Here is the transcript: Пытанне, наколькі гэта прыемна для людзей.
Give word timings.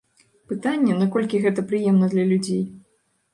Пытанне, 0.53 0.95
наколькі 1.01 1.41
гэта 1.43 1.65
прыемна 1.73 2.09
для 2.15 2.25
людзей. 2.33 2.65